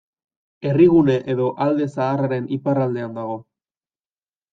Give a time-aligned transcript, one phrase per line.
[0.69, 3.37] Herrigune edo Alde Zaharraren iparraldean dago.